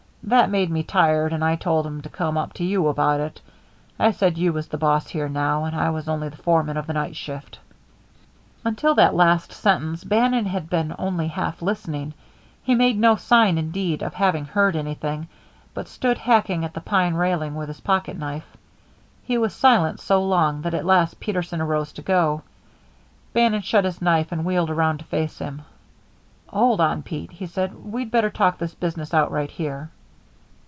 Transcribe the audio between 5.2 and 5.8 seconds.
now, and